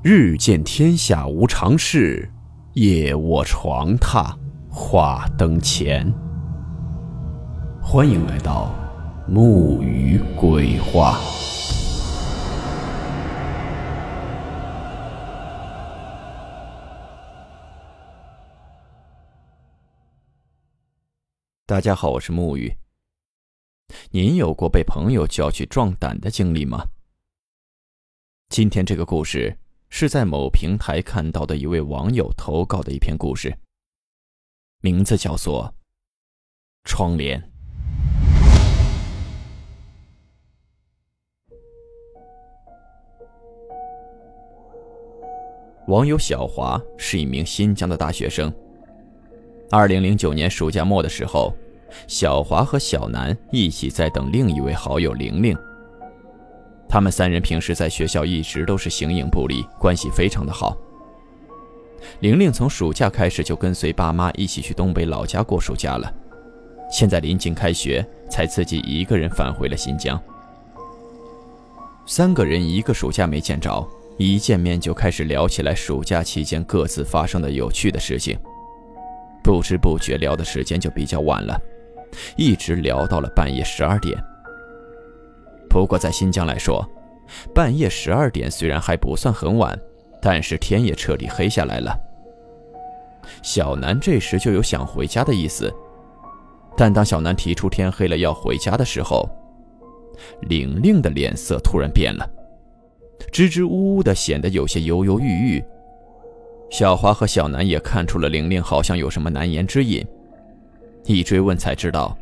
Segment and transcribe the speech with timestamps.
[0.00, 2.30] 日见天下无常事，
[2.74, 4.32] 夜卧床榻
[4.70, 6.08] 话灯前。
[7.82, 8.72] 欢迎来到
[9.26, 11.18] 木鱼鬼话。
[21.66, 22.72] 大家好，我是木鱼。
[24.12, 26.86] 您有过被朋友叫去壮胆的经历吗？
[28.48, 29.58] 今天这个故事。
[29.90, 33.56] 是在某平台看到的一位网友投稿的一篇故事，
[34.80, 35.74] 名字叫做
[36.88, 37.40] 《窗帘》。
[45.86, 48.52] 网友小华是一名新疆的大学生。
[49.70, 51.54] 二零零九年暑假末的时候，
[52.06, 55.56] 小华和小南一起在等另一位好友玲玲。
[56.88, 60.76] 他们三人平时在学校一直都是形影不离，关系非常的好。
[62.20, 66.10] 玲玲从暑假开始就跟随爸妈一起去东北老家过暑假了，
[66.90, 70.18] 现在临近开学，才自己一个人返回了新疆。
[72.06, 73.86] 三个人一个暑假没见着，
[74.16, 78.38] 一见面就开始聊起来暑假期间各自发生的有趣的事情，
[79.42, 81.60] 不知不觉聊的时间就比较晚了，
[82.36, 84.16] 一直聊到了半夜十二点。
[85.68, 86.88] 不过在新疆来说，
[87.54, 89.78] 半夜十二点虽然还不算很晚，
[90.20, 91.96] 但是天也彻底黑下来了。
[93.42, 95.72] 小南这时就有想回家的意思，
[96.76, 99.28] 但当小南提出天黑了要回家的时候，
[100.48, 102.28] 玲玲的脸色突然变了，
[103.30, 105.62] 支支吾吾的，显得有些犹犹豫豫。
[106.70, 110.04] 小华和小南也看出了玲玲好像有什么难言之隐，
[111.04, 112.16] 一追问才知道，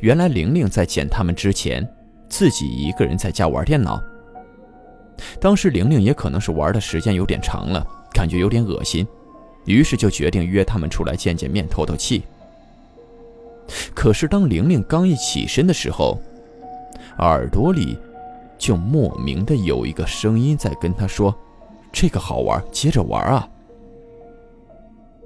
[0.00, 1.86] 原来玲玲在见他们之前。
[2.32, 4.02] 自己一个人在家玩电脑。
[5.38, 9.06] 当时玲玲也可能是玩的时间有点长了，感觉有点恶心，
[9.66, 12.22] 于是就决定约他们出来见见面、透透气。
[13.94, 16.18] 可是当玲玲刚一起身的时候，
[17.18, 17.98] 耳朵里
[18.56, 21.36] 就莫名的有一个声音在跟她说
[21.92, 23.46] ：“这个好玩，接着玩啊。”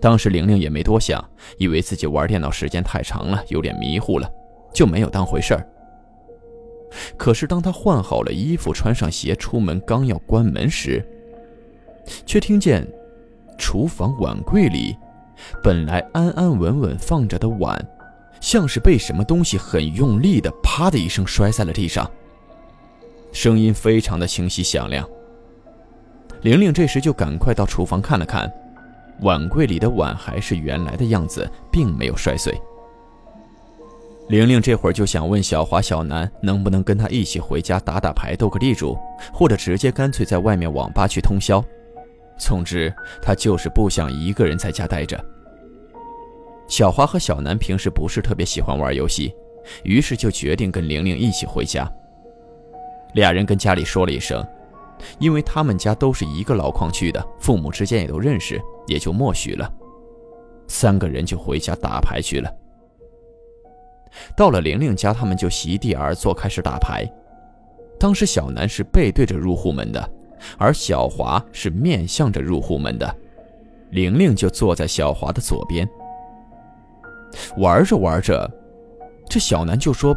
[0.00, 1.22] 当时玲玲也没多想，
[1.58, 4.26] 以为自己玩电脑时间太长了，有点迷糊了，
[4.72, 5.68] 就没有当回事儿。
[7.24, 11.02] 可是，当他换好了衣服，穿上鞋出门，刚要关门时，
[12.26, 12.86] 却听见
[13.56, 14.94] 厨房碗柜里
[15.62, 17.82] 本来安安稳稳放着的碗，
[18.42, 22.10] 像是被什么东西很用力的“啪”的一声摔在了地上，
[23.32, 25.08] 声音非常的清晰响亮。
[26.42, 28.52] 玲玲这时就赶快到厨房看了看，
[29.22, 32.54] 碗柜里的碗还是原来的样子，并没有摔碎。
[34.28, 38.96] 玲玲这会儿就想问小华、小南能不能跟她一起回家打打牌、斗个地主，
[39.32, 41.62] 或者直接干脆在外面网吧去通宵。
[42.38, 45.22] 总之，她就是不想一个人在家待着。
[46.66, 49.34] 小华和小南平时不是特别喜欢玩游戏，
[49.82, 51.86] 于是就决定跟玲玲一起回家。
[53.12, 54.44] 俩人跟家里说了一声，
[55.18, 59.70] 因为他们家都是一个老矿区的，父母之间也都认识，也就默许了。
[60.66, 62.50] 三个人就回家打牌去了。
[64.36, 67.04] 到了玲玲家，他们就席地而坐，开始打牌。
[67.98, 70.10] 当时小南是背对着入户门的，
[70.58, 73.14] 而小华是面向着入户门的，
[73.90, 75.88] 玲玲就坐在小华的左边。
[77.56, 78.50] 玩着玩着，
[79.28, 80.16] 这小南就说：“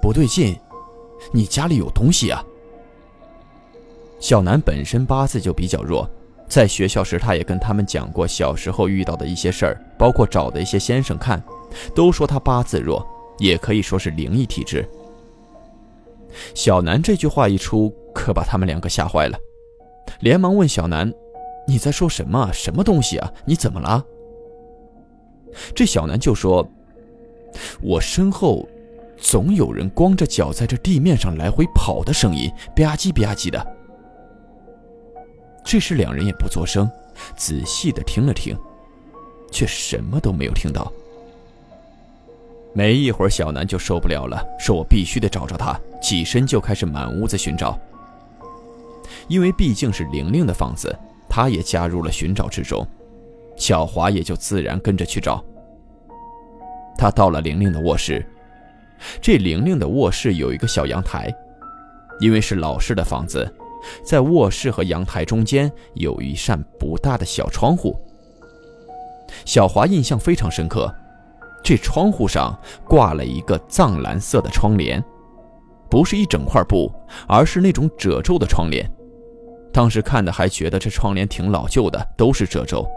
[0.00, 0.58] 不对劲，
[1.32, 2.42] 你家里有东西啊！”
[4.20, 6.08] 小南本身八字就比较弱，
[6.48, 11.42] 在学校时他也跟他们讲过小时候遇到的一些事儿，包括找的一些先生看，
[11.94, 13.06] 都说他八字弱。
[13.38, 14.88] 也可以说是灵异体质。
[16.54, 19.38] 小南这句话一出，可把他们两个吓坏了，
[20.20, 21.12] 连忙问小南
[21.66, 22.50] ：“你在说什么？
[22.52, 23.32] 什么东西啊？
[23.44, 24.04] 你怎么了？”
[25.74, 26.68] 这小南就说
[27.80, 28.68] ：“我身后
[29.16, 33.66] 总有人光着脚在这地面上来回跑的声音，吧唧吧唧的。”
[35.64, 36.88] 这时两人也不作声，
[37.34, 38.54] 仔细的听了听，
[39.50, 40.92] 却什么都没有听到。
[42.76, 47.80] 没一会儿，小南就受不了了，说：“我必须得找着他。”起身就开始满屋子寻找。
[49.28, 50.94] 因为毕竟是玲玲的房子，
[51.26, 52.86] 他也加入了寻找之中。
[53.56, 55.42] 小华也就自然跟着去找。
[56.98, 58.22] 他到了玲玲的卧室，
[59.22, 61.34] 这玲玲的卧室有一个小阳台，
[62.20, 63.50] 因为是老式的房子，
[64.04, 67.98] 在卧室和阳台中间有一扇不大的小窗户。
[69.46, 70.94] 小华印象非常深刻。
[71.66, 75.02] 这窗户上挂了一个藏蓝色的窗帘，
[75.90, 76.92] 不是一整块布，
[77.26, 78.88] 而是那种褶皱的窗帘。
[79.72, 82.88] 当时看的还觉得这窗帘挺老旧的，都是褶皱。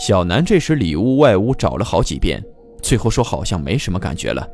[0.00, 2.42] 小南这时里屋外屋找了好几遍，
[2.80, 4.48] 最后说好像没什么感觉了。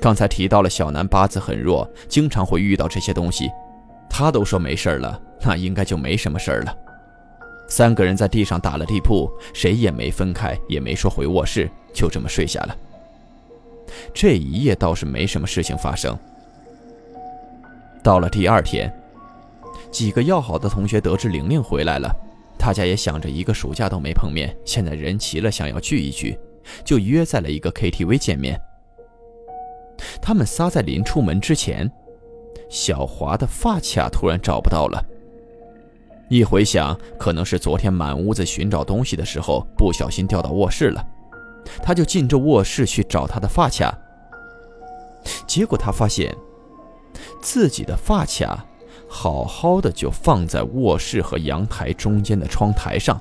[0.00, 3.48] 刚才提到了小南八字很弱，经常会遇到这些东西，
[4.10, 6.76] 他都说没事了，那应该就没什么事了。
[7.68, 12.76] 三个人在地上打了地铺，谁也没分开，也没说回卧室，就这么睡下了。
[14.12, 16.18] 这一夜倒是没什么事情发生。
[18.02, 18.92] 到了第二天，
[19.90, 22.10] 几个要好的同学得知玲玲回来了，
[22.58, 26.38] 大家也想着一个暑假都没碰面，现在人齐了，想要聚一聚，
[26.84, 28.58] 就约在了一个 KTV 见面。
[30.22, 31.90] 他们仨在临出门之前，
[32.70, 35.04] 小华的发卡突然找不到了。
[36.28, 41.04] 一回想，可能是昨天满屋子寻找东西的时候不小心掉到卧室了，
[41.82, 43.96] 他就进这卧室去找他的发卡。
[45.46, 46.34] 结果他发现，
[47.40, 48.64] 自己的发卡
[49.08, 53.20] 好好的就放在卧室和阳台中间的窗台上，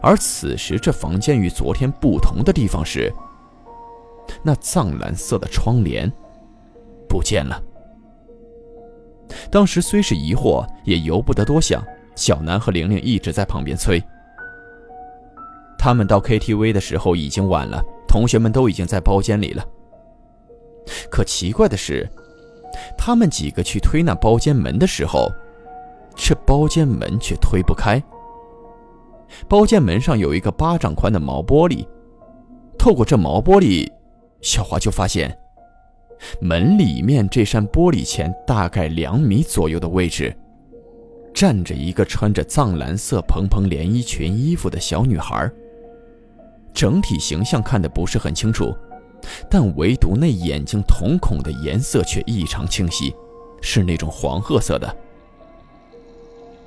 [0.00, 3.12] 而此时这房间与昨天不同的地方是。
[4.44, 6.10] 那藏蓝色的窗帘
[7.08, 7.60] 不见了。
[9.50, 11.82] 当时虽是疑惑，也由不得多想。
[12.16, 14.02] 小南和玲玲一直在旁边催。
[15.78, 19.64] 他们到 KTV 的时候已经晚了，同学们都已经在包间里了。
[21.10, 22.06] 可奇怪的是，
[22.98, 25.30] 他们几个去推那包间门的时候，
[26.14, 28.02] 这包间门却推不开。
[29.48, 31.86] 包间门上有一个巴掌宽的毛玻璃，
[32.76, 33.90] 透过这毛玻璃。
[34.42, 35.38] 小华就发现，
[36.40, 40.34] 门里面这扇玻璃前大概两米左右的位置，
[41.32, 45.50] 站着一个穿着藏蓝色蓬蓬连衣裙衣服的小女孩。
[46.72, 48.74] 整体形象看得不是很清楚，
[49.50, 53.12] 但唯独那眼睛瞳孔的颜色却异常清晰，
[53.60, 54.96] 是那种黄褐色的。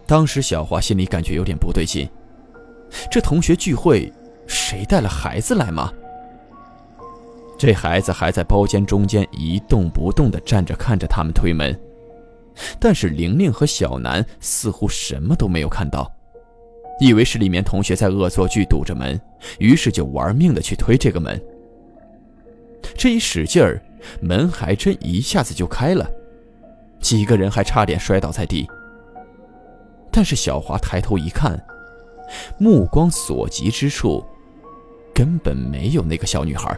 [0.05, 2.09] 当时小华心里感觉有点不对劲，
[3.09, 4.11] 这同学聚会，
[4.45, 5.91] 谁带了孩子来吗？
[7.65, 11.73] 这孩子还在包间中间一动不动地站着，看着他们推门。
[12.77, 16.13] 但是玲玲和小南似乎什么都没有看到，
[16.99, 19.17] 以为是里面同学在恶作剧堵着门，
[19.59, 21.41] 于是就玩命地去推这个门。
[22.97, 23.81] 这一使劲儿，
[24.19, 26.05] 门还真一下子就开了，
[26.99, 28.67] 几个人还差点摔倒在地。
[30.11, 31.57] 但是小华抬头一看，
[32.57, 34.21] 目光所及之处，
[35.13, 36.77] 根本没有那个小女孩。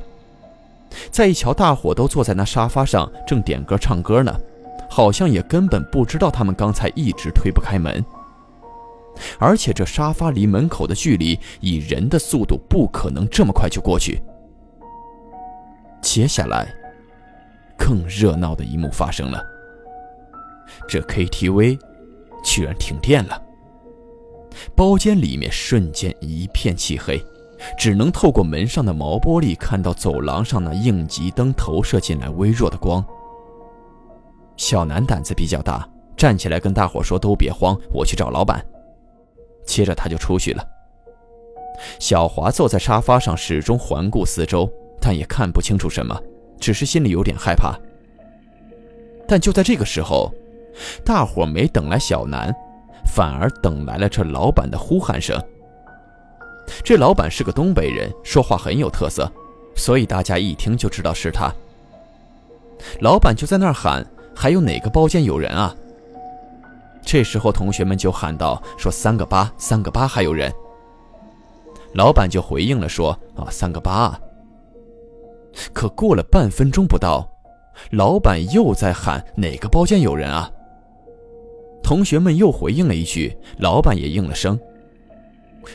[1.11, 4.33] 再一瞧，大伙都坐在那沙发上，正点歌唱歌呢，
[4.89, 8.03] 好像也根本不知道他们刚才一直推不开门。
[9.39, 14.21] 而且这沙发离门口的距离，以人的速度不可能这么快就过去。
[16.01, 16.67] 接下来，
[17.77, 19.41] 更热闹的一幕发生了，
[20.87, 21.79] 这 KTV
[22.43, 23.41] 居然停电了，
[24.75, 27.23] 包间里面瞬间一片漆黑。
[27.77, 33.03] 只能透过门上的毛玻璃看到走廊上那应急灯投射进来微弱的光。
[34.57, 38.65] 小南胆子比较大，站起来跟大伙说：“都别慌，我去找老板。”
[39.65, 40.63] 接着他就出去了。
[41.99, 44.69] 小华坐在沙发上，始终环顾四周，
[45.01, 46.17] 但也看不清楚什么，
[46.59, 47.77] 只是心里有点害怕。
[49.27, 50.31] 但就在这个时候，
[51.03, 52.53] 大伙没等来小南，
[53.13, 55.41] 反而等来了这老板的呼喊声。
[56.83, 59.31] 这老板是个东北人，说话很有特色，
[59.75, 61.53] 所以大家一听就知道是他。
[62.99, 64.05] 老板就在那儿喊
[64.35, 65.75] ：“还有哪个包间有人啊？”
[67.01, 70.51] 这时候同学们就喊道：“说三个八，三个八还有人。”
[71.93, 74.19] 老板就回应了说：“啊，三个八。”啊。”
[75.71, 77.27] 可过了半分钟不到，
[77.91, 80.51] 老板又在喊：“哪个包间有人啊？”
[81.81, 84.59] 同学们又回应了一句，老板也应了声。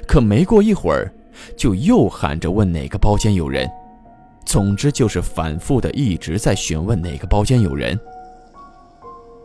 [0.07, 1.13] 可没过一会儿，
[1.57, 3.69] 就又喊着问哪个包间有人。
[4.47, 7.99] 总之就是反复的一直在询问哪个包间有人。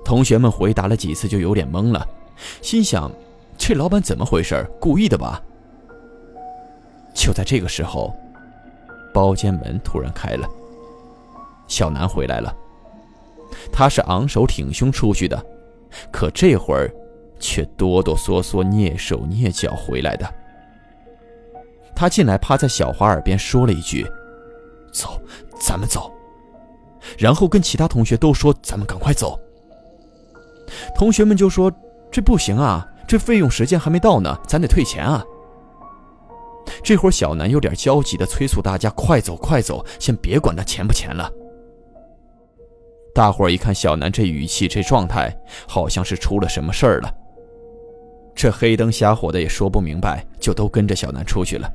[0.03, 2.07] 同学们回答了几次就有点懵了，
[2.61, 3.11] 心想：
[3.57, 4.65] 这老板怎么回事？
[4.79, 5.41] 故意的吧？
[7.13, 8.15] 就在这个时候，
[9.13, 10.47] 包间门突然开了。
[11.67, 12.55] 小南回来了，
[13.71, 15.45] 他是昂首挺胸出去的，
[16.11, 16.91] 可这会儿。
[17.39, 20.27] 却哆哆嗦嗦、蹑手蹑脚回来的。
[21.95, 24.05] 他进来，趴在小华耳边说了一句
[24.91, 25.21] ：“走，
[25.59, 26.11] 咱们走。”
[27.17, 29.39] 然后跟其他同学都说：“咱们赶快走。”
[30.93, 31.71] 同学们就说
[32.11, 35.23] ：“这不行啊，这费用时间还没到呢，咱得退钱啊。”
[36.83, 41.31] 这会儿小南有点焦急的催促大家：“快走，快走，先别管那钱不钱了。”
[43.13, 45.33] 大伙儿一看小南这语气、这状态，
[45.67, 47.13] 好像是出了什么事儿了。
[48.35, 51.71] 这黑灯瞎火的也说不明白，就都跟着小南出去了。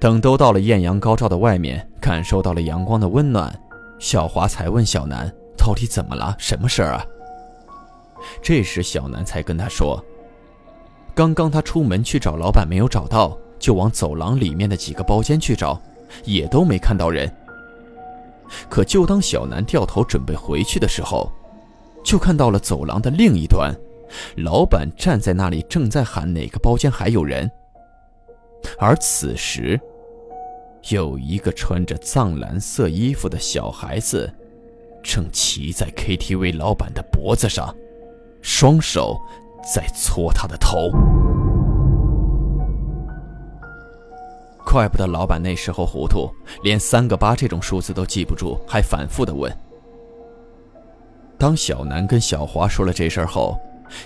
[0.00, 3.54] 等都到了艳阳高照的外面，感受到了阳光的温暖，
[3.98, 6.34] 小华才问小南：“到底怎么了？
[6.38, 7.06] 什么事儿啊？”
[8.42, 10.02] 这时小南才跟他说
[11.14, 15.80] ：“刚刚他出门去找老板，没有找到，就往走廊里面的几个包间去找，
[16.24, 17.30] 也都没看到人。”
[18.68, 21.30] 可就当小南掉头准备回去的时候，
[22.02, 23.74] 就看到了走廊的另一端，
[24.36, 27.50] 老板站在那里，正在喊哪个包间还有人。
[28.78, 29.80] 而此时，
[30.90, 34.32] 有一个穿着藏蓝色衣服的小孩子，
[35.02, 37.74] 正骑在 KTV 老板的脖子上，
[38.40, 39.20] 双手
[39.74, 40.90] 在搓他的头。
[44.66, 46.28] 怪不得老板那时候糊涂，
[46.62, 49.54] 连三个八这种数字都记不住，还反复的问。
[51.38, 53.56] 当小南跟小华说了这事儿后，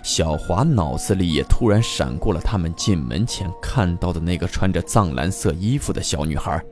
[0.02, 6.62] 小华脑子里也突然闪过了他们进门前看到的那个穿着藏蓝色衣服的小女孩。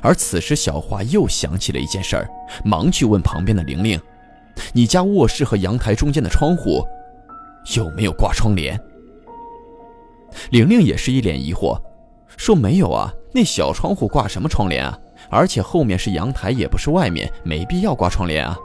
[0.00, 2.28] 而此时，小华又想起了一件事儿，
[2.64, 4.00] 忙去问旁边的玲玲
[4.74, 6.84] ：“你家卧室和阳台中间的窗户
[7.76, 8.78] 有没有挂窗帘？”
[10.50, 11.80] 玲玲也是一脸疑惑。
[12.36, 14.96] 说没有啊，那小窗户挂什么窗帘啊？
[15.28, 18.56] 而且后面是阳台，也不是外面，没必要挂窗帘啊。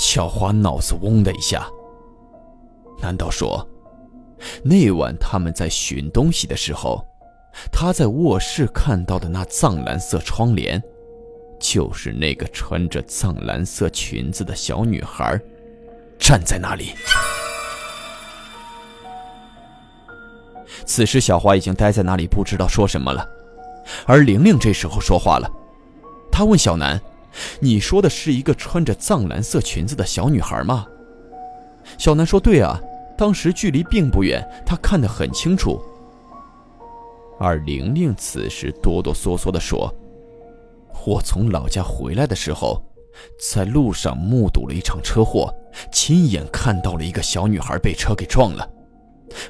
[0.00, 1.68] 小花脑子嗡的一下。
[3.02, 3.68] 难道说，
[4.62, 7.04] 那晚他们在寻东西的时候，
[7.70, 10.82] 他在卧室看到的那藏蓝色窗帘，
[11.60, 15.38] 就是那个穿着藏蓝色裙子的小女孩，
[16.18, 16.94] 站在那里？
[20.86, 23.28] 此时，小华已经呆在那里，不知道说什么了。
[24.06, 25.50] 而玲玲这时候说话了，
[26.32, 26.98] 她问小南
[27.60, 30.86] ：“你说的是一个穿着藏蓝色裙子的小女孩吗？”
[31.98, 32.80] 小南说：“对啊，
[33.16, 35.80] 当时距离并不远，他看得很清楚。”
[37.40, 39.92] 而玲玲此时哆哆嗦嗦地说
[41.06, 42.82] ：“我从老家回来的时候，
[43.52, 45.52] 在路上目睹了一场车祸，
[45.90, 48.68] 亲眼看到了一个小女孩被车给撞了。”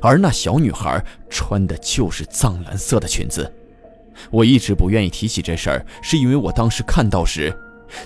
[0.00, 3.50] 而那小女孩穿的就是藏蓝色的裙子，
[4.30, 7.50] 我一直不愿意提起这事儿，是因为我当时看到时，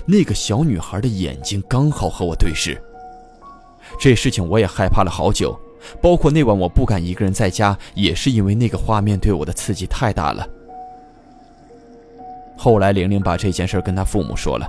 [0.05, 2.81] 那个小女孩的眼睛刚好和我对视。
[3.99, 5.57] 这事情我也害怕了好久，
[6.01, 10.47] 包括那晚我不敢一个人在家，也是因为那个画面对我的刺激太大了。
[12.57, 14.67] 后来玲玲把这件事跟她父母说了，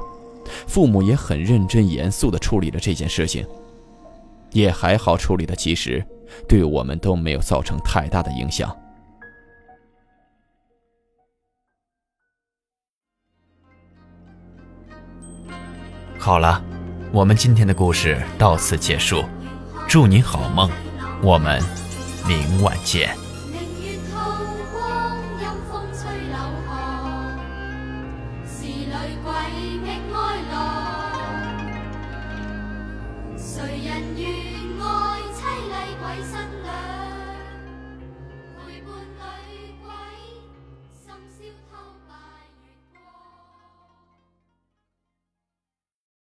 [0.66, 3.46] 父母也很认真严肃地处理了这件事情，
[4.52, 6.04] 也还好处理的及时。
[6.48, 8.76] 对我们都没有造成太大的影响。
[16.26, 16.60] 好了，
[17.12, 19.24] 我们今天的故事到此结束，
[19.86, 20.68] 祝您好梦，
[21.22, 21.62] 我们
[22.26, 23.25] 明晚见。